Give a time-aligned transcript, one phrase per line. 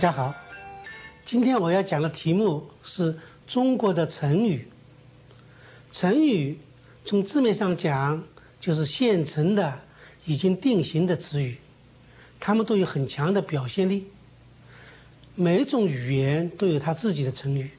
[0.00, 0.34] 大家好，
[1.26, 4.66] 今天我要讲的题目是中国的成语。
[5.92, 6.58] 成语
[7.04, 8.24] 从字面上讲
[8.58, 9.78] 就是现成的、
[10.24, 11.58] 已经定型的词语，
[12.40, 14.06] 它们都有很强的表现力。
[15.34, 17.70] 每一种语言都有它自己的成语，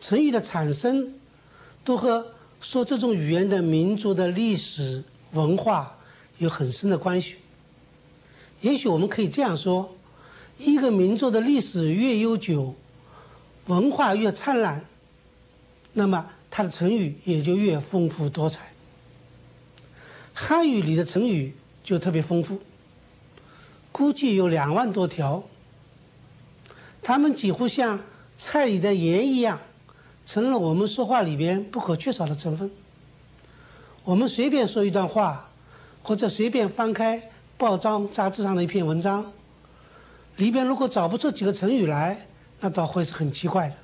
[0.00, 1.12] 成语的产生
[1.84, 5.98] 都和说这种语言的民族的历史文化
[6.38, 7.34] 有很深的关系。
[8.62, 9.94] 也许我们可以这样说：
[10.60, 12.74] 一个民族的历史越悠久，
[13.66, 14.84] 文化越灿烂，
[15.94, 18.72] 那么它的成语也就越丰富多彩。
[20.34, 22.60] 汉语里的成语就特别丰富，
[23.90, 25.42] 估计有两万多条。
[27.02, 28.00] 它们几乎像
[28.36, 29.58] 菜里的盐一样，
[30.26, 32.70] 成了我们说话里边不可缺少的成分。
[34.04, 35.50] 我们随便说一段话，
[36.02, 37.30] 或者随便翻开。
[37.56, 39.32] 报章杂志上的一篇文章，
[40.40, 42.26] 里边如果找不出几个成语来，
[42.60, 43.76] 那倒会是很奇怪的。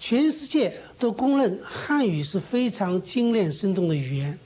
[0.00, 4.36] 全世界都公认汉语是非常精炼生动的语言，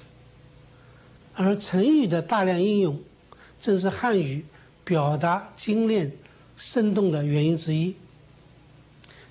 [1.35, 3.01] 而成语的大量应用，
[3.59, 4.45] 正是汉语
[4.85, 6.13] 表达精炼
[6.59, 7.97] 生动的原因之一。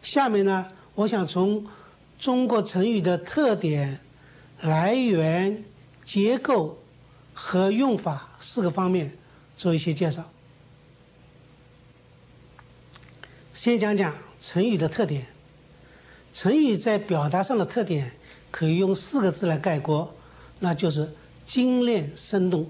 [0.01, 1.67] 下面呢，我想从
[2.17, 3.99] 中国成语的特点、
[4.61, 5.63] 来源。
[6.05, 6.79] 结构
[7.41, 9.17] 和用法四个方面
[9.55, 10.29] 做一些介绍。
[13.53, 15.25] 先讲讲成语的特点。
[16.33, 18.11] 成语在表达上的特点
[18.51, 20.13] 可以用四个字来概括，
[20.59, 21.11] 那就是
[21.47, 22.69] 精炼生动。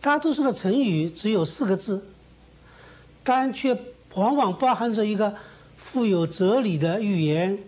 [0.00, 2.04] 大多数的成语只有四个字，
[3.22, 3.80] 但却
[4.14, 5.36] 往往包含着一个
[5.78, 7.58] 富有哲理的寓言，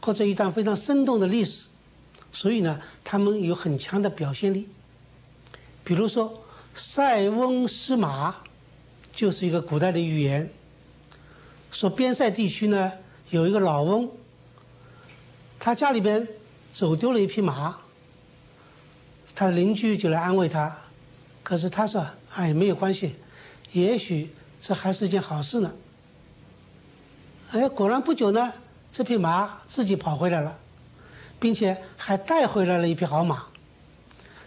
[0.00, 1.66] 或者一段非常生动的历史。
[2.32, 4.68] 所以呢，他们有很强的表现力。
[5.84, 6.42] 比如说
[6.74, 8.34] “塞翁失马”，
[9.14, 10.50] 就是一个古代的寓言。
[11.70, 12.90] 说边塞地区呢
[13.30, 14.10] 有一个老翁，
[15.60, 16.26] 他家里边
[16.72, 17.76] 走丢了一匹马，
[19.34, 20.74] 他的邻居就来安慰他，
[21.42, 23.16] 可是他说：“哎，没有关系，
[23.72, 24.30] 也许
[24.60, 25.72] 这还是一件好事呢。”
[27.52, 28.52] 哎，果然不久呢，
[28.90, 30.58] 这匹马自己跑回来了。
[31.40, 33.44] 并且还带回来了一匹好马，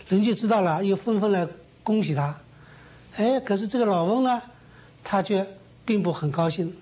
[0.10, 1.48] 邻居知道了，又纷纷来
[1.84, 2.40] 恭喜他。
[3.16, 4.42] 哎，可是这个老翁呢，
[5.04, 5.46] 他却
[5.86, 6.76] 并不很高兴。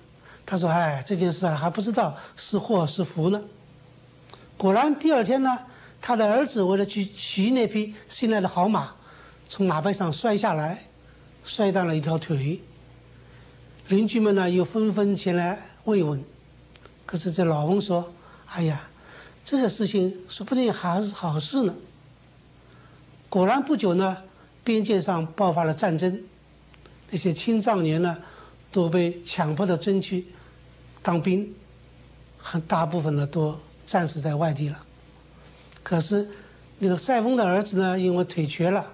[0.46, 3.44] 他说：“哎，这件事啊，还不知道是祸是福呢。”
[4.58, 5.58] 果然，第二天呢，
[6.02, 8.92] 他的儿子为了去骑那匹新来的好马，
[9.50, 10.86] 从马背上摔下来，
[11.44, 12.62] 摔断了一条腿。
[13.88, 16.24] 邻居们呢，又纷纷前来慰问。
[17.06, 18.14] 可是这老翁说
[18.48, 18.88] ：“哎呀。”
[19.46, 21.76] 这个事情说不定还是好事呢。
[23.36, 24.16] 果然不久呢，
[24.64, 26.24] 边界上爆发了战争，
[27.10, 28.18] 那些青壮年呢
[28.72, 30.26] 都被强迫的征去
[31.02, 31.54] 当兵，
[32.38, 34.82] 很大部分呢都战死在外地了。
[35.84, 36.30] 可是
[36.80, 38.90] 那个塞翁的儿子呢，因为腿瘸了，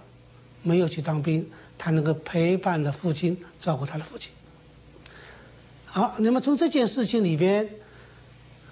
[0.63, 1.47] 没有去当兵，
[1.77, 4.31] 他能够陪伴着父亲，照顾他的父亲。
[5.85, 7.69] 好，那么从这件事情里边，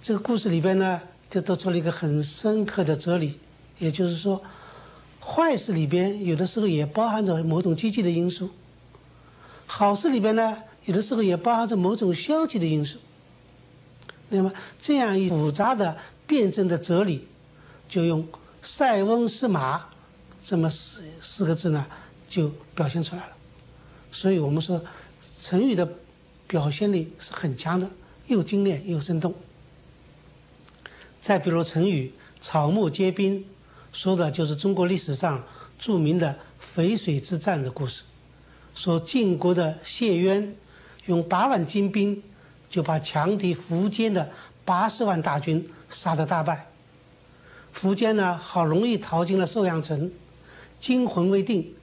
[0.02, 1.00] 这个故事里边呢。
[1.30, 3.38] 就得出了一个很深刻的哲理，
[3.78, 4.42] 也就是说，
[5.30, 8.50] 坏事里边有的时候也包含着某种积极的因素，
[9.68, 12.98] 好事里边呢，有的时候也包含着某种消极的因素。
[14.30, 17.28] 那么这样一复杂的辩证的哲理，
[17.88, 18.28] 就用
[18.62, 19.90] “塞翁失马”
[20.44, 21.86] 这么四四个字呢，
[22.28, 23.34] 就表现出来了。
[24.12, 24.84] 所以我们说，
[25.40, 25.88] 成语的
[26.48, 27.90] 表现力是很强的，
[28.28, 29.34] 又精炼又生动。
[31.22, 33.46] 再比如成语“草木皆兵”，
[33.92, 35.44] 说的就是中国历史上
[35.80, 36.36] 著名的
[36.76, 38.04] 淝水之战的故事。
[38.76, 40.56] 说晋国的谢渊
[41.06, 42.22] 用八万精兵，
[42.70, 44.30] 就把强敌苻坚的
[44.64, 46.68] 八十万大军杀得大败。
[47.80, 50.12] 苻坚呢，好容易逃进了寿阳城，
[50.80, 51.74] 惊魂未定。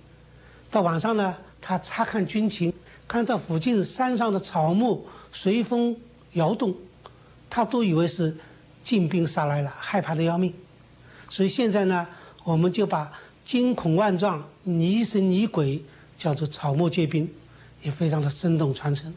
[0.70, 2.72] 到晚上呢，他查看军情，
[3.06, 5.96] 看到附近山上的草木随风
[6.32, 6.74] 摇动，
[7.50, 8.36] 他都以为是。
[8.84, 10.54] 晋兵杀来了，害怕的要命，
[11.28, 12.06] 所以现在呢，
[12.44, 13.12] 我们就把
[13.44, 15.82] 惊恐万状、疑神疑鬼
[16.18, 17.28] 叫做草木皆兵，
[17.82, 19.14] 也非常的生动传承。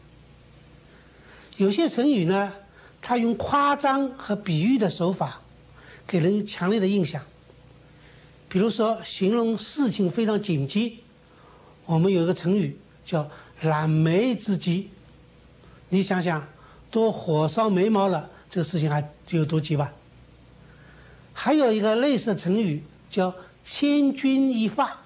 [1.56, 2.52] 有些成语呢，
[3.02, 5.40] 它用夸张和比喻的手法，
[6.06, 7.22] 给人强烈的印象。
[8.48, 10.98] 比如说，形容事情非常紧急，
[11.86, 13.30] 我们有一个成语叫
[13.60, 14.90] “燃眉之急”。
[15.90, 16.48] 你想想，
[16.90, 18.28] 都火烧眉毛了。
[18.48, 19.92] 这个事情还有多急吧？
[21.42, 23.34] 还有一个类似的成语叫
[23.64, 25.00] “千钧一发”，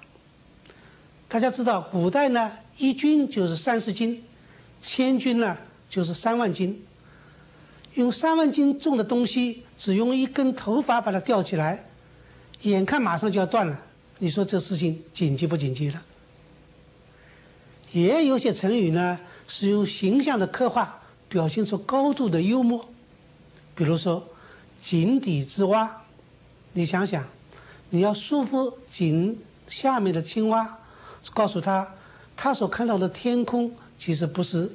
[1.29, 4.21] 大家知道，古代呢，一斤就是三十斤，
[4.81, 5.57] 千钧呢
[5.89, 6.83] 就是三万斤。
[7.93, 11.85] 用三万斤重的东西，只用一根头发把它吊起来，
[12.63, 13.81] 眼看马上就要断了。
[14.19, 16.03] 你说这事情紧急不紧急了？
[17.93, 19.17] 也有些成语呢，
[19.47, 22.85] 是用形象的刻画表现出高度的幽默，
[23.73, 24.27] 比如说
[24.83, 26.01] “井底之蛙”。
[26.77, 27.23] 你想想，
[27.89, 29.39] 你要束缚井
[29.69, 30.77] 下面的青蛙，
[31.33, 31.95] 告诉他，
[32.35, 34.69] 他所看到的天空其实不是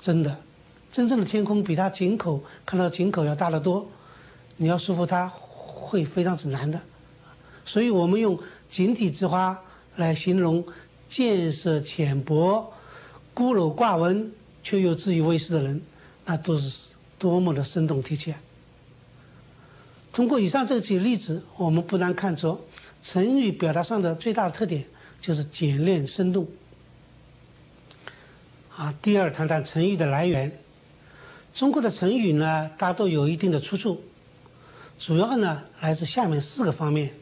[0.00, 0.36] 真的，
[0.90, 3.88] 真正的天空比他井口看到的井口要大得多。
[4.56, 6.80] 你要束缚他，会非常之难的。
[7.64, 8.36] 所以我们用
[8.68, 9.56] “井底之蛙”
[9.94, 10.66] 来形容
[11.08, 12.72] 见识浅薄、
[13.32, 14.32] 孤陋寡闻
[14.64, 15.80] 却又自以为是的人，
[16.24, 18.34] 那都是多么的生动贴切。
[20.18, 22.60] 通过以上这几个例子，我们不难看出，
[23.04, 24.84] 成语表达上的最大的特点
[25.20, 26.44] 就是简练生动。
[28.74, 30.50] 啊，第二，谈谈成语的来源。
[31.54, 34.02] 中国的成语呢，大都有一定的出处，
[34.98, 37.12] 主要呢来自下面四个方面。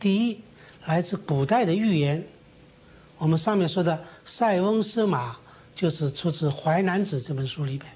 [0.00, 0.40] 第一，
[0.86, 2.26] 来自古代的寓言。
[3.16, 5.36] 我们上面说的“塞翁失马”
[5.76, 7.88] 就是出自《淮南子》这本书里边。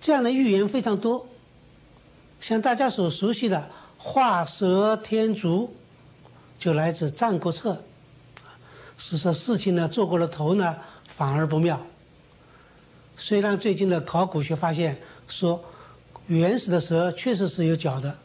[0.00, 1.29] 这样的寓言非常多。
[2.40, 5.76] 像大家所熟悉的“画蛇添足”，
[6.58, 7.74] 就来自《战国策》，
[8.96, 10.76] 是说事情呢做过了头呢，
[11.06, 11.80] 反而不妙。
[13.18, 14.98] 虽然最近的考古学发现
[15.28, 15.62] 说，
[16.28, 18.16] 原始的蛇确实是有脚的，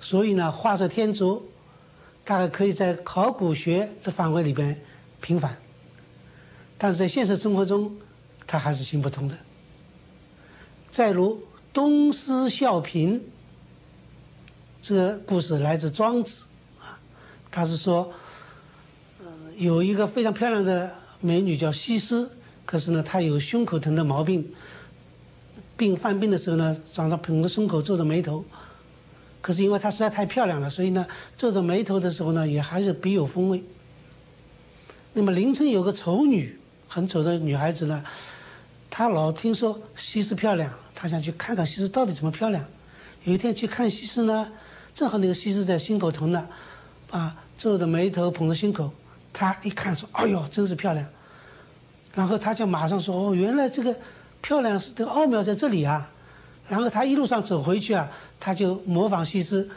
[0.00, 1.48] 所以呢，“画蛇添足”
[2.26, 4.78] 大概可以在考古学的范围里边
[5.20, 5.56] 平反，
[6.76, 7.96] 但是在现实生活中，
[8.46, 9.36] 它还是行不通的。
[10.90, 11.40] 再如。
[11.72, 13.20] 东施效颦，
[14.82, 16.44] 这个故事来自庄子，
[16.80, 16.98] 啊，
[17.50, 18.12] 他是说，
[19.56, 22.28] 有一个非常漂亮的美女叫西施，
[22.64, 24.52] 可是呢，她有胸口疼的毛病，
[25.76, 28.44] 病犯病的时候呢，常常捧着胸口皱着眉头，
[29.40, 31.06] 可是因为她实在太漂亮了，所以呢，
[31.36, 33.62] 皱着眉头的时候呢，也还是别有风味。
[35.12, 38.04] 那么邻村有个丑女，很丑的女孩子呢，
[38.90, 40.72] 她老听说西施漂亮。
[41.00, 42.64] 他想去看看西施到底怎么漂亮。
[43.22, 44.50] 有一天去看西施呢，
[44.92, 46.48] 正好那个西施在心口疼呢，
[47.08, 48.90] 啊，皱着眉头捧着心口。
[49.32, 51.06] 他一看说：“哎呦，真是漂亮。”
[52.16, 53.96] 然后他就马上说：“哦，原来这个
[54.42, 56.10] 漂亮是这个奥妙在这里啊。”
[56.66, 58.10] 然后他一路上走回去啊，
[58.40, 59.70] 他就模仿西施，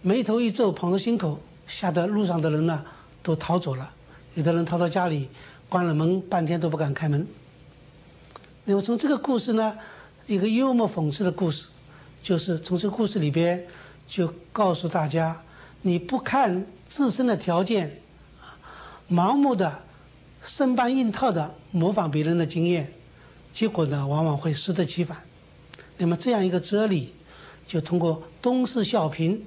[0.00, 2.82] 眉头一皱，捧着心口，吓得路上的人呢
[3.22, 3.92] 都逃走了。
[4.32, 5.28] 有的人逃到家里，
[5.68, 7.26] 关了门，半天都不敢开门。
[8.64, 9.76] 那么从这个故事呢？
[10.26, 11.66] 一个幽默讽刺的故事，
[12.22, 13.66] 就是从这个故事里边
[14.06, 15.42] 就告诉大家：
[15.82, 18.00] 你不看自身的条件，
[19.10, 19.82] 盲目的
[20.44, 22.92] 生搬硬套的模仿别人的经验，
[23.52, 25.18] 结果呢往往会适得其反。
[25.98, 27.12] 那么这样一个哲理，
[27.66, 29.38] 就通过东施效颦，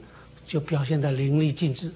[0.46, 1.92] 就表现得淋漓尽致。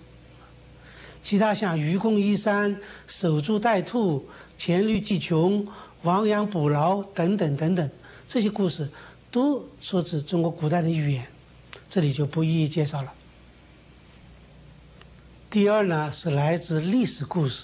[1.22, 4.26] 其他像愚公移山、守株待兔、
[4.58, 5.68] 黔驴技穷、
[6.04, 7.90] 亡羊补牢等等等等。
[8.30, 8.88] 这些故事
[9.32, 11.26] 都出自中国古代的寓言，
[11.90, 13.12] 这里就不一一介绍了。
[15.50, 17.64] 第二呢，是来自历史故事，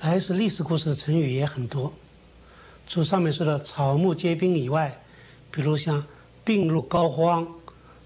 [0.00, 1.92] 来自历史故事的成语也很多。
[2.88, 5.00] 除上面说的草木皆兵以外，
[5.52, 6.04] 比如像
[6.44, 7.46] 病入膏肓，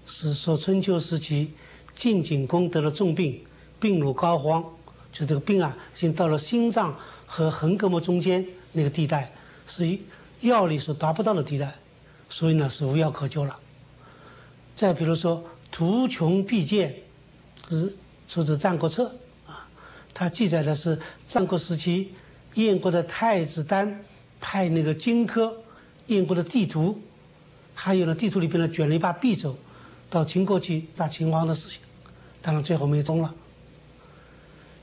[0.05, 1.53] 是说春秋时期
[1.95, 3.43] 晋景公得了重病，
[3.79, 4.63] 病入膏肓，
[5.11, 6.95] 就这个病啊，已经到了心脏
[7.25, 9.33] 和横膈膜中间那个地带，
[9.65, 9.99] 是一。
[10.41, 11.73] 药力所达不到的地带，
[12.29, 13.59] 所以呢是无药可救了。
[14.75, 16.95] 再比如说“图穷匕见”，
[17.67, 17.95] 是
[18.27, 19.05] 出自《战国策》
[19.51, 19.67] 啊，
[20.13, 22.13] 它记载的是战国时期
[22.53, 24.03] 燕国的太子丹
[24.39, 25.51] 派那个荆轲
[26.05, 27.01] 燕国的地图，
[27.73, 29.57] 还有呢地图里边呢卷了一把匕首，
[30.09, 31.79] 到秦国去杀秦王的事情，
[32.43, 33.33] 当然最后没中了。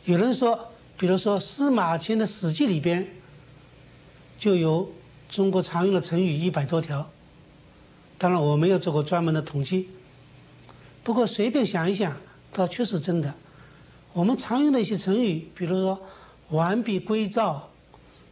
[0.05, 3.07] 有人说，比如说司马迁的《史记》里边
[4.37, 4.93] 就有。
[5.35, 7.11] 中国常用的成语一百多条，
[8.19, 9.89] 当然我没有做过专门的统计。
[11.03, 12.17] 不过随便想一想，
[12.53, 13.35] 倒确实真的。
[14.13, 16.01] 我们常用的一些成语，比如说
[16.51, 17.69] “完璧归赵”“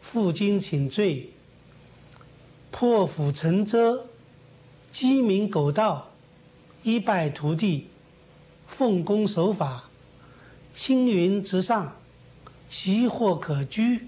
[0.01, 1.33] 负荆请罪
[2.71, 4.07] ”“破釜沉舟
[4.93, 6.13] ”“鸡鸣狗盗
[6.85, 7.89] ”“一败涂地
[8.69, 9.91] ”“奉公守法
[10.73, 11.97] ”“青云直上
[12.71, 14.07] ”“奇货可居”“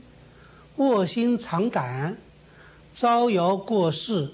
[0.79, 2.17] 卧薪尝胆”。
[2.95, 4.31] 招摇过市、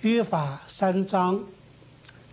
[0.00, 1.44] 约法三章、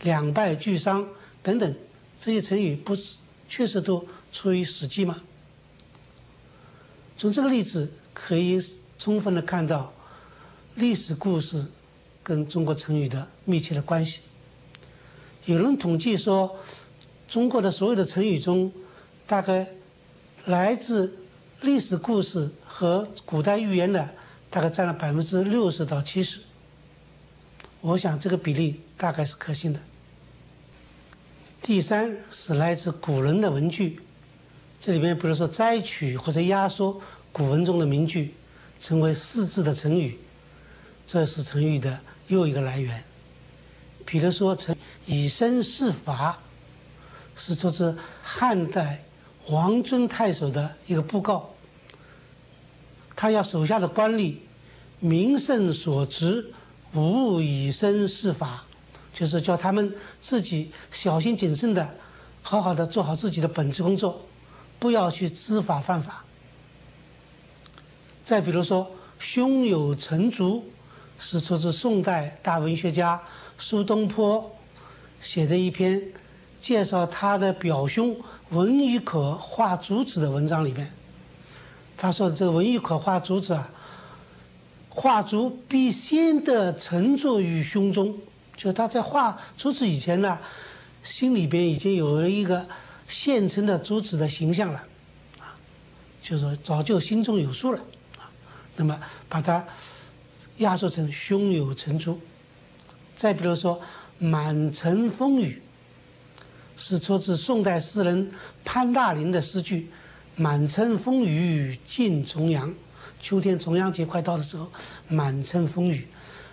[0.02, 1.08] 两败俱伤
[1.44, 1.76] 等等，
[2.20, 5.22] 这些成语不是确实都出于《史记》吗？
[7.16, 8.60] 从这个例子可以
[8.98, 9.94] 充分的看到
[10.74, 11.64] 历史故事
[12.24, 14.22] 跟中国成语的密切的关系。
[15.46, 16.58] 有人统计说，
[17.28, 18.72] 中国的所有的成语中，
[19.28, 19.68] 大概
[20.46, 21.16] 来自
[21.62, 24.10] 历史故事和古代寓言的，
[24.52, 26.42] 大概占了百分之六十到七十。
[27.80, 29.80] 我想这个比例大概是可信的。
[31.64, 34.00] 第三是来自古人的文句，
[34.80, 38.34] 这里边比如说摘取或者压缩古文中的名句，
[38.80, 40.18] 成为四字的成语，
[41.08, 43.04] 这是成语的又一个来源。
[44.06, 46.40] 比如说成“以身试法”，
[47.38, 49.04] 是出自汉代
[49.48, 51.51] 王尊太守的一个布告，
[53.16, 54.36] 他要手下的官吏
[55.00, 56.54] 名胜所值，
[56.94, 58.64] 勿以身试法。
[59.14, 61.96] 就是叫他们自己小心谨慎的，
[62.42, 64.26] 好好的做好自己的本职工作，
[64.80, 66.24] 不要去知法犯法。
[68.24, 68.90] 再比如说
[69.20, 70.64] ，“胸有成竹”
[71.20, 73.22] 是出自宋代大文学家
[73.58, 74.56] 苏东坡
[75.20, 76.02] 写的一篇
[76.62, 78.16] 介绍他的表兄
[78.52, 80.90] 文与可画竹子的文章里面。
[82.02, 83.70] 他说：“这个文艺可画竹子啊，
[84.90, 88.18] 画竹必先得沉着于胸中。”
[88.58, 90.40] 就他在画竹子以前呢，
[91.04, 92.68] 心里边已经有了一个
[93.08, 94.84] 现成的竹子的形象了，
[95.38, 95.54] 啊，
[96.24, 97.80] 就是说早就心中有数了，
[98.18, 98.26] 啊，
[98.78, 99.64] 那么把它
[100.58, 102.20] 压缩成胸有成竹。
[103.16, 103.80] 再比如说
[104.18, 105.62] “满城风雨”，
[106.76, 108.32] 是出自宋代诗人
[108.66, 109.92] 潘大林的诗句
[110.42, 112.74] ：“满城风雨尽重阳。”
[113.22, 114.72] 秋天重阳节快到的时候，
[115.08, 116.08] 满城风雨。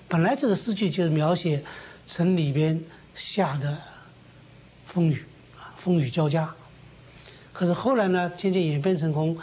[0.07, 1.65] 本来这个诗句就是描写。
[2.07, 2.83] 城里边
[3.15, 3.77] 下的
[4.87, 5.23] 风雨
[5.59, 6.55] 啊，风雨交加。
[7.53, 9.37] 可是后来呢，渐渐演变成功，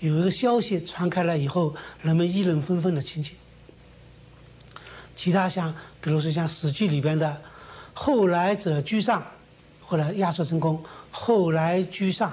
[0.00, 3.32] 有一个消息传开了以后，人们议论纷纷的情景。
[5.16, 7.40] 其他像，比如说像《史记》里边的
[7.94, 9.26] “后来者居上”，
[9.80, 12.30] 后来压缩成功，“后来居上”。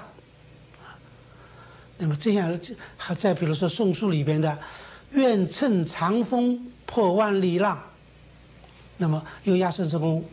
[2.00, 2.60] 那么这样，
[2.98, 4.58] 还再比如说《宋书》里边的
[5.12, 7.84] “愿乘长风破万里浪”。
[8.98, 10.26] 那么又压缩成功，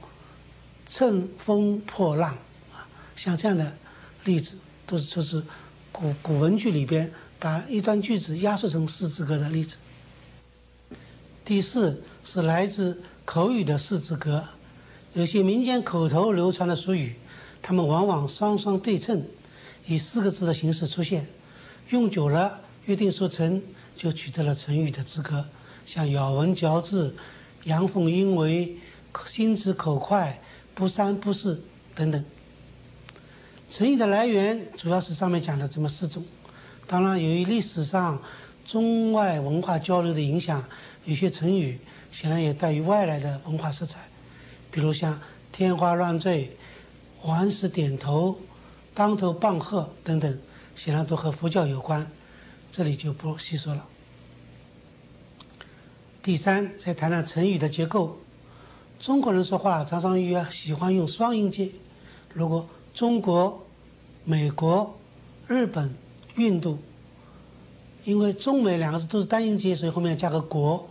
[0.89, 2.31] 乘风破浪
[2.73, 3.73] 啊，像这样的
[4.25, 4.53] 例子
[4.87, 5.45] 都是出自
[5.93, 9.77] 古古文句里边，把一段句子压缩成四字格的例子。
[11.45, 14.45] 第四是来自口语的四字格，
[15.15, 17.15] 有些民间口头流传的俗语，
[17.63, 19.25] 它们往往双双对称，
[19.87, 21.29] 以四个字的形式出现，
[21.90, 23.62] 用久了约定俗成，
[23.97, 25.45] 就取得了成语的资格，
[25.85, 27.14] 像咬文嚼字。
[27.64, 28.76] 阳奉阴违、
[29.25, 30.40] 心直口快、
[30.73, 31.64] 不三不四
[31.97, 32.25] 等等。
[33.69, 36.25] 成语的来源主要是上面讲的这么四种。
[36.87, 38.23] 当然，由于历史上
[38.64, 40.62] 中外文化交流的影响，
[41.07, 41.81] 有些成语
[42.12, 43.99] 显然也带有外来的文化色彩。
[44.71, 46.57] 比如像“天花乱坠”、
[47.26, 48.38] “顽石点头”、
[48.95, 50.38] “当头棒喝”等等，
[50.76, 52.09] 显然都和佛教有关，
[52.71, 53.85] 这里就不细说了。
[56.23, 58.18] 第三，再谈谈成语的结构。
[59.00, 61.71] 中国人说话常常用喜欢用双音节。
[62.33, 63.66] 如果中国、
[64.25, 64.99] 美国、
[65.49, 65.95] 日本、
[66.37, 66.78] 印度，
[68.04, 70.88] 因为中美两个字都是单音节，所以后面加个国。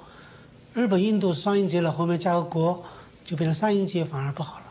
[0.74, 2.84] 日本、印度双音节了，后面加个国，
[3.24, 4.66] 就变成三音节，反而不好了。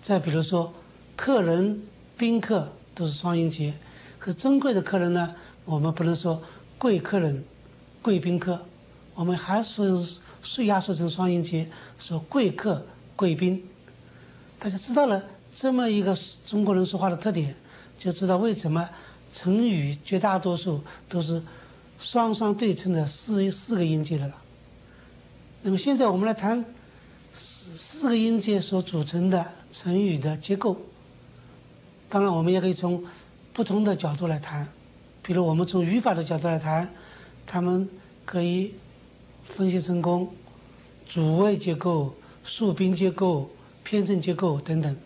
[0.00, 0.72] 再比如说，
[1.14, 1.82] 客人、
[2.16, 3.74] 宾客都是双音节，
[4.22, 6.40] 可是珍贵的客人呢，我们不能说
[6.78, 7.42] 贵客人、
[8.00, 8.64] 贵宾客。
[9.16, 9.82] 我们还是
[10.44, 12.86] 是压缩成双音节，说贵客、
[13.16, 13.68] 贵宾。
[14.60, 17.52] 大家知道了这么一个中国人说话的特点，
[17.98, 18.88] 就知道为什么
[19.32, 21.42] 成语绝大多数都是
[21.98, 24.34] 双双对称的四四个音节的了。
[25.62, 26.64] 那么现在我们来谈
[27.34, 30.76] 四四个音节所组成的成语的结构。
[32.08, 33.02] 当然，我们也可以从
[33.52, 34.68] 不同的角度来谈，
[35.22, 36.92] 比如我们从语法的角度来谈，
[37.46, 37.88] 他们
[38.24, 38.74] 可以。
[39.44, 40.30] 分析成功，
[41.06, 43.50] 主谓结构、述宾结构、
[43.82, 44.96] 偏正结构等等。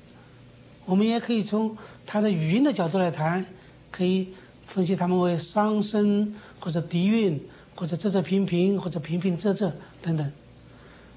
[0.85, 3.45] 我们也可以从它的语音的角度来谈，
[3.91, 4.29] 可以
[4.67, 7.41] 分析它们为上声或者低韵，
[7.75, 10.33] 或者仄仄平平或者平平仄仄等等。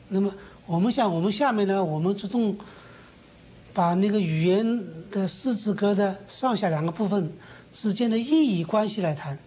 [0.08, 0.34] 那么
[0.66, 2.58] 我们想，我们下面呢，我们着重
[3.80, 7.32] 把那个语言的四字格的上下两个部分
[7.72, 9.40] 之间的意义关系来谈。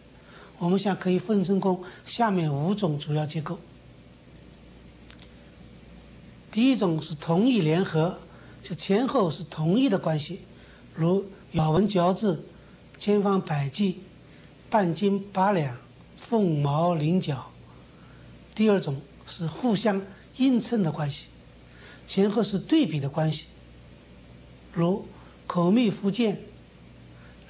[0.57, 3.59] 我们想可以分成功下面五种主要结构。
[6.51, 8.21] 第一种是同义联合，
[8.62, 10.41] 就前后是同义的关系，
[10.95, 12.43] 如咬文嚼字、
[12.97, 14.01] 千方百计、
[14.71, 15.77] 半斤八两、
[16.17, 17.37] 凤毛麟角；
[18.55, 20.01] 第二种是互相
[20.39, 21.27] 映衬的关系，
[22.07, 23.45] 前后是对比的关系，
[24.73, 25.07] 如
[25.47, 26.41] 口蜜腹剑、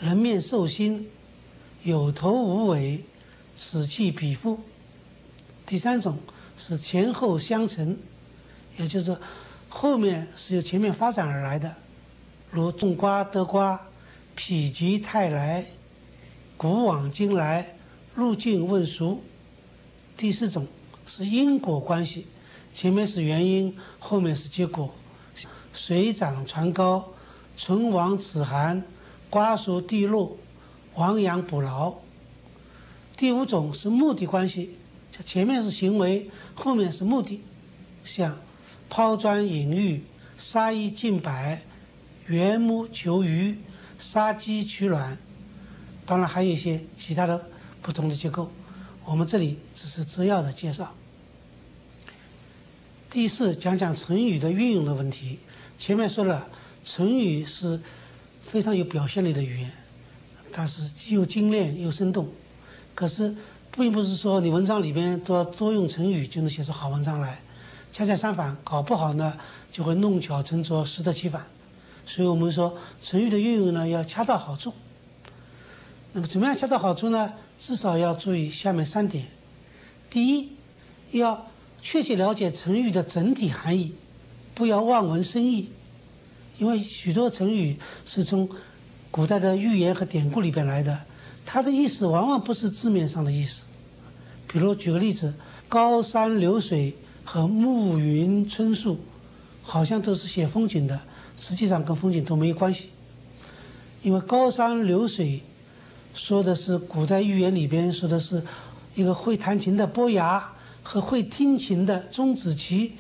[0.01, 1.09] 人面兽心、
[1.85, 3.05] 有头无尾、
[3.55, 4.59] 此起彼伏；
[5.65, 6.19] 第三种
[6.57, 7.97] 是前后相承，
[8.77, 9.17] 也就是
[9.69, 11.77] 后面是由前面发展而来的。
[12.51, 13.77] 如种瓜得瓜，
[14.35, 15.65] 否极泰来，
[16.57, 17.77] 古往今来，
[18.15, 19.23] 入境问俗。
[20.17, 20.67] 第四种
[21.07, 22.27] 是因果关系，
[22.75, 24.93] 前面是原因，后面是结果。
[25.73, 27.13] 水涨船高，
[27.57, 28.83] 唇亡齿寒，
[29.31, 30.37] 瓜熟蒂落，
[30.95, 31.95] 亡羊补牢。
[33.17, 34.77] 第五种是目的关系，
[35.25, 37.43] 前面是行为，后面是目的，
[38.05, 38.39] 像
[38.89, 40.05] 抛砖引玉，
[40.37, 41.63] 杀一儆百。
[42.29, 43.59] 缘木求鱼，
[43.99, 45.19] 杀鸡取卵，
[46.07, 47.47] 当然还有一些其他的
[47.83, 48.49] 不同的结构，
[49.05, 50.95] 我们这里只是摘要的介绍。
[53.11, 55.41] 第四，讲讲成语的运用的问题。
[55.79, 56.47] 前面说了，
[56.85, 57.81] 成语是
[58.47, 59.71] 非常有表现力的语言，
[60.53, 62.29] 它是又精炼又生动。
[62.95, 63.35] 可是，
[63.77, 67.41] 并不是说你文章里边多多用成语就能写出好文章来，
[67.93, 69.37] 恰恰相反，搞不好呢
[69.73, 71.47] 就会弄巧成拙，适得其反。
[72.05, 74.73] 所以我们说成语的运用呢要恰到好处。
[76.13, 77.33] 那么怎么样恰到好处呢？
[77.59, 79.25] 至少要注意下面三点：
[80.11, 80.53] 第一，
[81.13, 81.47] 要
[81.81, 83.95] 确切了解成语的整体含义，
[84.55, 85.71] 不要望文生义。
[86.59, 88.49] 因为许多成语是从
[89.11, 91.01] 古代的寓言和典故里边来的，
[91.45, 93.63] 它的意思往往不是字面上的意思。
[94.47, 95.35] 比如举个例子
[95.69, 99.01] ，“高山流水”和“暮云春树”，
[99.63, 101.01] 好像都是写风景的。
[101.39, 102.91] 实际上跟风景都没有关系，
[104.03, 105.41] 因为高山流水
[106.15, 108.45] 说的是古代寓言里边说的是
[108.95, 112.93] 一个会弹琴的伯牙和会听琴的钟子期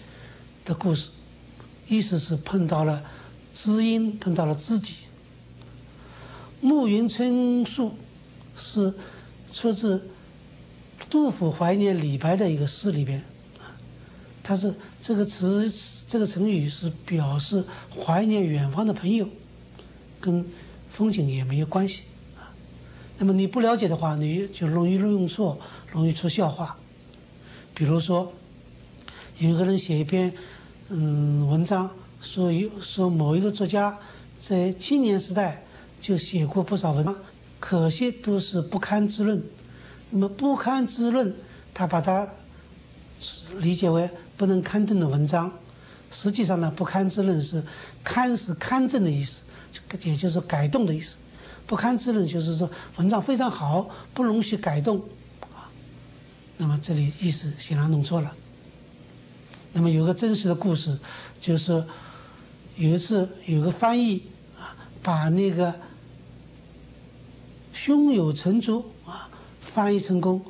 [0.64, 1.10] 的故事，
[1.92, 3.04] 意思是碰到了
[3.54, 4.94] 知音，碰到了知己。
[6.62, 7.92] 暮云春树
[8.56, 8.94] 是
[9.52, 10.08] 出自
[11.10, 13.22] 杜甫怀念李白的一个诗里边。
[14.42, 15.70] 它是这个词，
[16.06, 17.62] 这个成语是表示
[17.94, 19.28] 怀念远方的朋友，
[20.18, 20.44] 跟
[20.90, 22.04] 风景也没有关系
[22.36, 22.50] 啊。
[23.18, 25.60] 那么你不了解的话，你就容易用错，
[25.92, 26.76] 容易出笑话。
[27.74, 28.32] 比如说，
[29.38, 30.32] 有一个人写一篇
[30.90, 31.90] 嗯文章，
[32.20, 33.98] 说有说某一个作家
[34.38, 35.64] 在青年时代
[36.00, 37.16] 就写过不少文章，
[37.58, 39.42] 可惜都是不堪之论。
[40.10, 41.34] 那么不堪之论，
[41.72, 42.28] 他把它
[43.58, 44.08] 理解为。
[44.34, 45.52] 不能刊登的文章，
[46.10, 47.62] 实际上呢，不堪之论是
[48.02, 49.42] 刊是刊正的意思，
[50.02, 51.14] 也就是改动的意思。
[51.64, 55.00] 不堪之论就是说文章非常好，不容许改动
[55.54, 55.70] 啊。
[56.56, 58.34] 那么这里意思显然弄错了。
[59.74, 60.98] 那么有个真实的故事，
[61.40, 61.84] 就是
[62.76, 64.22] 有一次有个翻译
[64.58, 65.74] 啊，把那个
[67.72, 69.30] 胸有成竹啊
[69.60, 70.42] 翻译成功，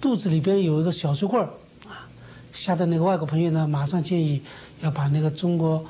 [0.00, 1.50] 肚子里边有一个小竹棍儿
[1.88, 2.06] 啊。
[2.52, 4.40] 吓得那个外国朋友呢，马上建议
[4.80, 5.84] 要把那个中国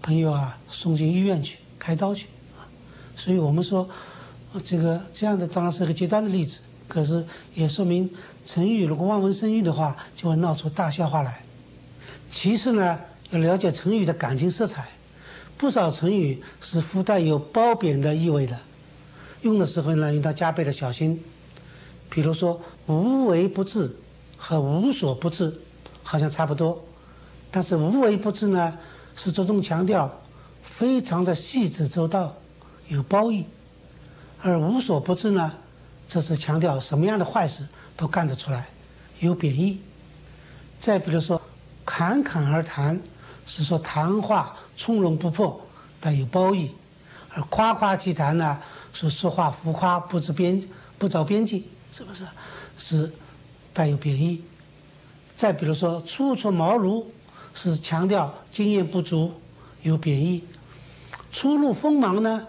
[0.00, 2.64] 朋友啊送进医院去开刀去啊。
[3.16, 3.86] 所以我们说，
[4.64, 8.10] 这个这样的当然是个极端的例子，可是也说明
[8.46, 11.44] 成语如果望文生义的话，就会闹出大笑话来。
[12.32, 12.98] 其次呢，
[13.30, 14.88] 要了解成语的感情色彩，
[15.56, 18.58] 不少成语是附带有褒贬的意味的，
[19.42, 21.22] 用的时候呢，应当加倍的小心。
[22.10, 23.94] 比如说“无为不治”。
[24.44, 25.56] 和无所不至
[26.02, 26.82] 好像差不多，
[27.52, 28.76] 但是无微不至呢，
[29.14, 30.20] 是着重强调
[30.64, 32.34] 非常的细致周到，
[32.88, 33.44] 有褒义；
[34.40, 35.52] 而无所不至呢，
[36.08, 37.64] 则是强调什么样的坏事
[37.96, 38.66] 都干得出来，
[39.20, 39.80] 有贬义。
[40.80, 41.40] 再比如说，
[41.94, 42.98] 侃侃而谈，
[43.44, 45.60] 是说谈话从容不迫，
[46.00, 46.70] 带有褒义；
[47.34, 48.58] 而夸夸其谈呢，
[48.94, 50.58] 是说话浮夸不知边
[50.96, 52.24] 不着边际，是不是？
[52.78, 53.12] 是。
[53.74, 54.42] 带有贬义。
[55.36, 57.04] 再比如说，初出茅庐
[57.54, 59.30] 是强调经验不足，
[59.82, 60.40] 有贬义；
[61.30, 62.46] 初露锋芒呢，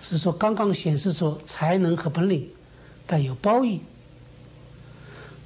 [0.00, 2.50] 是说刚刚显示出才能和本领，
[3.06, 3.80] 带有褒义。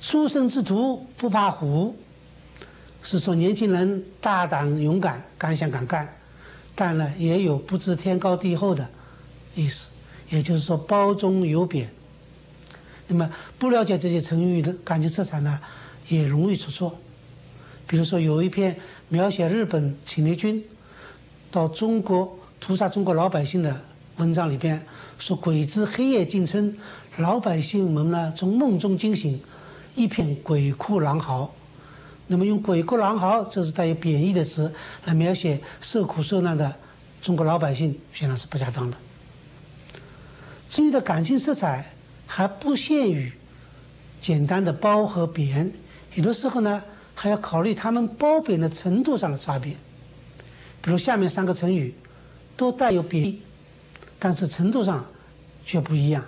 [0.01, 1.95] 初生之徒不怕虎，
[3.09, 6.13] 是说年轻人大胆勇敢，敢想敢干，
[6.75, 8.89] 但呢也有不知天高地厚的
[9.55, 9.87] 意思，
[10.29, 11.89] 也就是说褒中有贬。
[13.07, 15.61] 那么不了解这些成语的感情色彩呢，
[16.09, 16.99] 也容易出错。
[17.87, 18.77] 比如说有一篇
[19.09, 20.65] 描写日本侵略军
[21.53, 23.81] 到中国屠杀中国老百姓的
[24.17, 24.85] 文章里边
[25.21, 26.77] 说：“鬼子黑夜进村，
[27.19, 29.41] 老百姓们呢从梦中惊醒，
[29.95, 31.55] 一片鬼哭狼嚎。”
[32.29, 34.73] 那么用“鬼哭狼嚎”这是带有贬义的词
[35.05, 36.75] 来描写受苦受难的
[37.23, 38.97] 中国老百姓，显然是不恰当的。
[40.69, 41.93] 成语的感情色彩
[42.27, 43.33] 还不限于
[44.21, 45.73] 简单的褒和贬，
[46.15, 46.83] 有的时候呢
[47.15, 49.77] 还要考虑他们褒贬的程度上的差别。
[50.83, 51.95] 比如下面三个成语
[52.57, 53.43] 都带有贬义。
[54.19, 55.05] 但是程度上
[55.67, 56.25] 却不一样，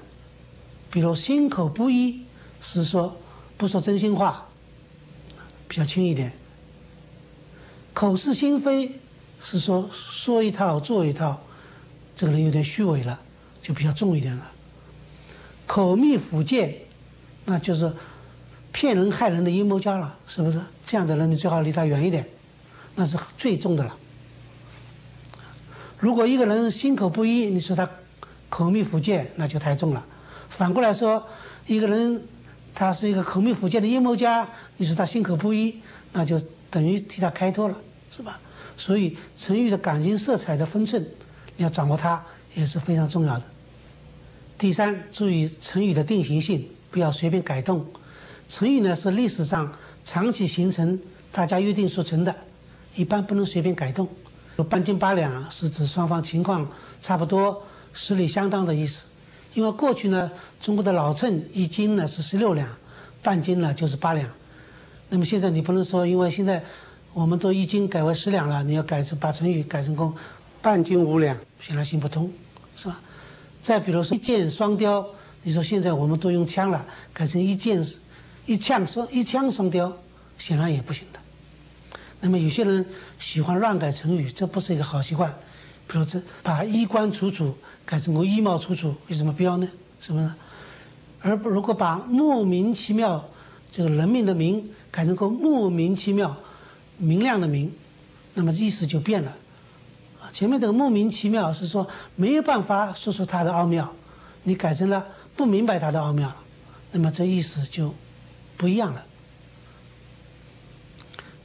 [0.90, 2.22] 比如“心口不一”
[2.60, 3.16] 是说
[3.56, 4.47] 不说真心话，
[5.68, 6.30] 比较轻一点
[7.94, 8.98] ；“口是心非”
[9.40, 11.40] 是说说一套做一套，
[12.16, 13.20] 这个人有点虚伪了，
[13.62, 14.42] 就比较重一点了
[15.66, 16.74] ；“口蜜腹剑”
[17.44, 17.92] 那就是
[18.72, 20.60] 骗人害人的阴谋家了，是不是？
[20.84, 22.28] 这样的人你最好离他远一点，
[22.94, 23.94] 那是最重的了。
[25.98, 27.88] 如果一个人心口不一，你说他
[28.48, 30.04] 口蜜腹剑，那就太重了。
[30.48, 31.26] 反过来说，
[31.66, 32.22] 一个人
[32.78, 35.80] 他是一个口蜜腹剑的阴谋家，你说他心口不一，
[36.12, 37.76] 那就等于替他开脱了，
[38.16, 38.38] 是吧？
[38.76, 41.04] 所以成语的感情色彩的分寸，
[41.56, 43.42] 你要掌握它也是非常重要的。
[44.56, 47.84] 第三，注意成语的定型性，不要随便改动。
[48.48, 49.72] 成语呢是历史上
[50.04, 51.00] 长期形成，
[51.32, 52.32] 大家约定俗成的，
[52.94, 54.08] 一般不能随便改动。
[54.54, 59.02] 有半斤八两是指双方情况差不多、实力相当的意思。
[59.54, 60.30] 因为过去呢，
[60.60, 62.68] 中国的老秤一斤呢是十六两，
[63.22, 64.28] 半斤呢就是八两。
[65.08, 66.62] 那么现在你不能说，因为现在
[67.12, 70.14] 我们都一斤改为十两了，你要改成把成语改成功
[70.60, 72.30] 半斤五两，显然行不通，
[72.76, 73.00] 是吧？
[73.62, 75.04] 再比如说一箭双雕，
[75.42, 77.84] 你说现在我们都用枪了，改成一箭
[78.46, 79.96] 一枪双一枪双雕，
[80.38, 81.18] 显然也不行的。
[82.20, 82.84] 那么有些人
[83.18, 85.34] 喜欢乱改成语，这不是一个好习惯。
[85.86, 87.56] 比如这把“衣冠楚楚”
[87.88, 89.66] 改成个“衣帽楚楚”，有什么必要呢？
[89.98, 90.30] 是不是？
[91.22, 93.26] 而如果把“莫名其妙”
[93.72, 96.36] 这个人民的“名”改成个“莫名其妙”
[96.98, 97.72] 明亮的“明”，
[98.34, 99.34] 那么意思就变了。
[100.34, 103.90] 前面这个“莫名其妙”是说没有办法说出它的奥妙，
[104.42, 106.30] 你改成了不明白它的奥妙，
[106.92, 107.94] 那么这意思就
[108.58, 109.02] 不一样了。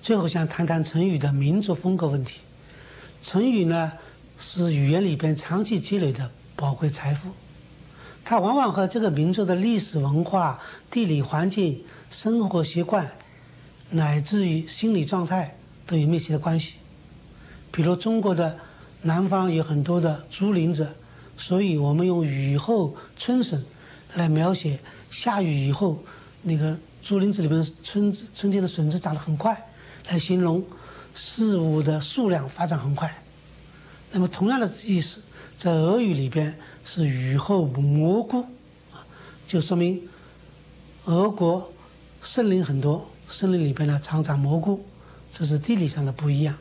[0.02, 2.42] 最后想谈谈成语的民族风格问题。
[3.24, 3.94] 成语呢
[4.46, 7.30] 是语言里边长期积累的宝贵财富，
[8.26, 10.60] 它往往和这个民族的历史文化、
[10.92, 13.10] 地理环境、生活习惯，
[13.92, 16.74] 乃至于心理状态都有密切的关系。
[17.72, 18.60] 比如中国的
[19.04, 20.88] 南方有很多的竹林子，
[21.38, 23.64] 所以我们用雨后春笋
[24.14, 24.78] 来描写
[25.10, 26.04] 下雨以后
[26.44, 29.70] 那个竹林子里面春春天的笋子长得很快。
[30.10, 30.62] 来形容
[31.16, 33.24] 事物的数量发展很快，
[34.14, 35.22] 那么同样的意思，
[35.58, 38.46] 在俄语里边是雨后蘑菇，
[39.48, 40.08] 就说明
[41.06, 41.74] 俄国
[42.22, 44.86] 森林很多，森林里边呢常长蘑菇，
[45.32, 46.56] 这是地理上的不一样。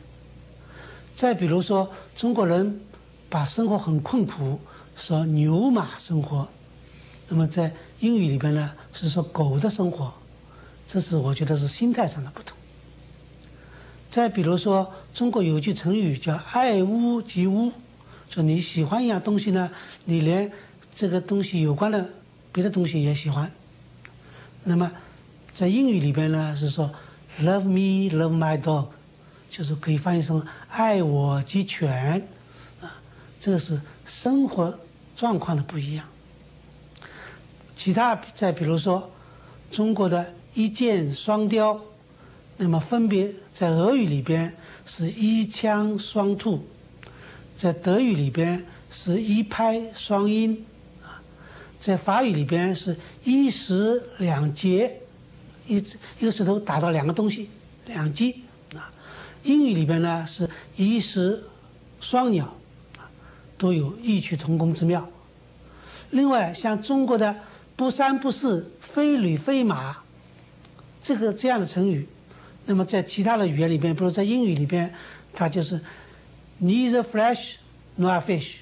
[1.15, 2.81] 再比如说，中国人
[3.29, 4.59] 把生活很困苦
[4.95, 6.47] 说牛马生活，
[7.29, 10.11] 那么在英语里边呢是说狗的生活，
[10.87, 12.57] 这是我觉得是心态上的不同。
[14.13, 17.71] 再比如说，中国有句成语叫“爱屋及乌”，
[18.29, 19.71] 说你喜欢一样东西呢，
[20.05, 20.51] 你连
[20.93, 22.07] 这个东西有关的
[22.51, 23.51] 别的东西也喜欢。
[24.65, 24.91] 那么，
[25.51, 26.93] 在英语里边呢是说
[27.41, 28.85] “love me, love my dog”，
[29.49, 32.21] 就是可以翻译成“爱我及犬”，
[32.81, 33.01] 啊，
[33.41, 34.77] 这个是生活
[35.17, 36.05] 状况的不一样。
[37.75, 39.09] 其他再比如说，
[39.71, 41.81] 中国的一箭双雕。
[42.57, 44.53] 那么分别在俄语里边
[44.85, 46.65] 是一枪双兔，
[47.57, 50.63] 在德语里边是一拍双音，
[51.03, 51.21] 啊，
[51.79, 54.99] 在法语里边是一石两节，
[55.67, 55.77] 一
[56.19, 57.49] 一个石头打到两个东西，
[57.87, 58.43] 两击，
[58.75, 58.91] 啊，
[59.43, 61.43] 英语里边呢是一石
[61.99, 62.45] 双鸟，
[62.97, 63.09] 啊，
[63.57, 65.09] 都有异曲同工之妙。
[66.11, 67.35] 另外，像中国的
[67.75, 69.97] 不三不四、非驴非马，
[71.01, 72.07] 这个这样的成语。
[72.65, 74.93] 那么在其他的语言里边，比如在英语里边，
[75.33, 75.81] 它就是
[76.61, 77.55] neither flesh
[77.99, 78.55] nor fish，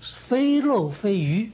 [0.00, 1.50] 非肉非鱼。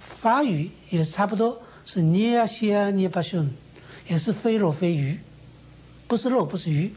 [0.00, 3.48] 法语也差不多是 neither here nor bone，
[4.08, 5.18] 也是非肉非鱼，
[6.08, 6.92] 不是肉不是鱼。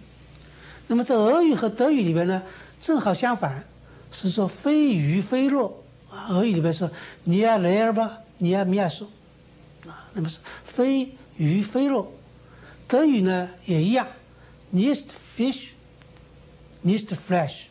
[0.88, 2.41] 那么在俄语和德语里边呢，
[2.82, 3.65] 正好相反，
[4.12, 5.84] 是说非鱼非肉。
[6.30, 6.89] 俄语里边说
[7.25, 9.06] neither there 吧，neither meat，
[9.88, 12.13] 啊，那么是非鱼非肉。
[12.88, 14.08] 德语呢也一样
[14.73, 15.06] ，nicht
[15.38, 17.63] fish，nicht flesh。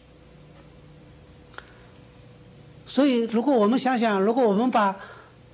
[2.87, 4.99] 所以，如果我们想想，如果我们把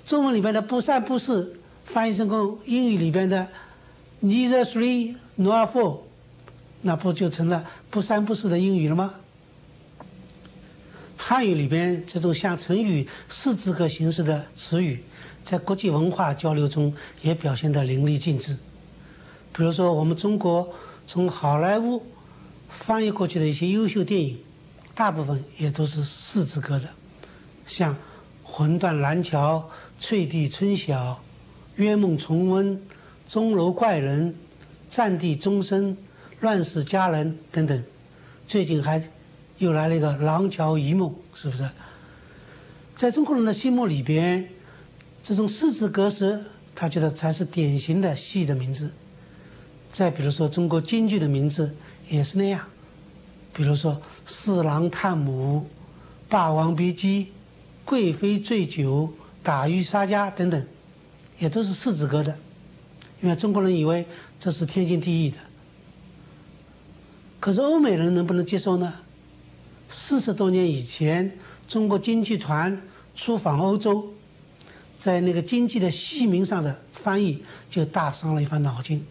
[0.05, 3.49] 中文里边的“不三不四”翻译成功英语里边的
[4.23, 6.01] “neither three nor four”，
[6.83, 9.15] 那不就成了“不三不四”的英语了吗？
[11.17, 15.03] 汉语里边这种像成语四字格形式的词语，
[15.45, 18.57] 在国际文化交流中也表现得淋漓尽致。
[19.53, 20.73] 比如说，我们中国
[21.07, 22.03] 从好莱坞
[22.69, 24.39] 翻译过去的一些优秀电影，
[24.95, 26.89] 大部分也都是四字格的，
[27.67, 27.95] 像
[28.43, 29.59] 《魂断蓝桥》
[30.05, 30.95] 《翠地春晓》
[31.77, 32.77] 《冤梦重温》
[33.29, 34.29] 《钟楼怪人》
[34.91, 35.91] 《战地钟声》
[36.41, 37.85] 《乱世佳人》等等。
[38.47, 39.03] 最近还。
[39.59, 41.09] 又来了一个《廊桥遗梦》，
[41.41, 41.69] 是不是？
[42.97, 44.49] 在中国人的心目里边，
[45.23, 46.43] 这种四字格式，
[46.75, 48.91] 他觉得才是典型的戏的名字。
[49.93, 51.77] 再比如说，中国京剧的名字
[52.09, 52.65] 也是那样，
[53.53, 53.93] 比如说
[54.25, 55.59] 《四郎探母》
[56.31, 57.25] 《霸王别姬》
[57.85, 59.03] 《贵妃醉酒》
[59.43, 60.67] 《打渔杀家》等等，
[61.39, 62.35] 也都是四字歌的，
[63.21, 64.07] 因为中国人以为
[64.39, 65.37] 这是天经地义的。
[67.39, 68.95] 可是欧美人能不能接受呢？
[69.91, 71.37] 四十多年以前，
[71.69, 72.81] 中国京剧团
[73.15, 74.15] 出访欧洲，
[74.97, 79.05] 在那个京剧的戏名上的翻译就大伤了一番脑筋。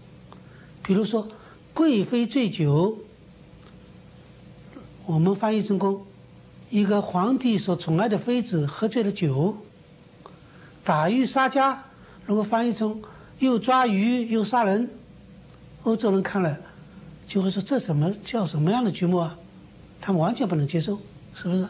[0.83, 1.25] 比如说，
[1.73, 2.97] 《贵妃醉酒》，
[5.05, 6.05] 我们翻译成功，
[6.69, 9.55] 一个皇帝所宠爱的妃子喝醉了酒；
[10.83, 11.75] 《打渔杀家》，
[12.25, 13.01] 如果翻译成
[13.39, 14.89] 又抓鱼又杀人，
[15.83, 16.57] 欧洲人看了
[17.27, 19.37] 就会说：这什么叫什么样的剧目啊？
[19.99, 20.99] 他们完全不能接受，
[21.35, 21.67] 是不是？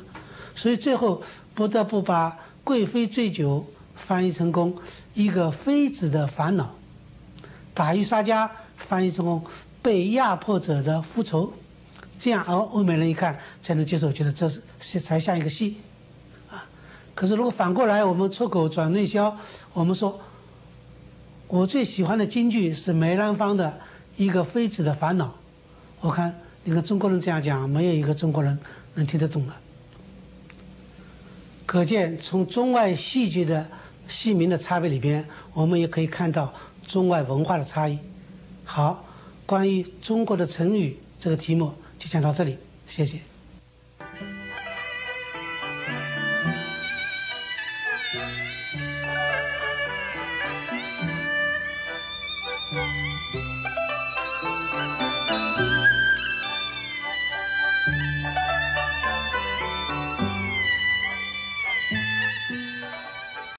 [0.55, 1.21] 所以最后
[1.53, 4.75] 不得不把“贵妃醉酒”翻译成功
[5.13, 6.75] 一个妃子的烦恼
[7.73, 8.49] ，“打渔杀家”
[8.91, 9.41] 翻译成
[9.81, 11.53] 被压迫者的复仇，
[12.19, 14.51] 这样哦，欧美人一看才能接受，觉得这
[14.81, 15.77] 是才像一个戏，
[16.49, 16.67] 啊。
[17.15, 19.33] 可是如果反过来，我们出口转内销，
[19.71, 20.19] 我们说，
[21.47, 23.79] 我最喜欢的京剧是梅兰芳的
[24.17, 25.37] 一个妃子的烦恼，
[26.01, 26.35] 我看。
[26.65, 28.59] 你看中国人这样讲，没有一个中国人
[28.95, 29.53] 能听得懂的。
[31.65, 33.65] 可见，从中外戏剧的
[34.09, 36.53] 戏名的差别里边，我们也可以看到
[36.85, 37.97] 中外文化的差异。
[38.73, 39.03] 好，
[39.45, 42.55] 关于中国的成语这个题目就讲到这里，
[42.87, 43.19] 谢谢。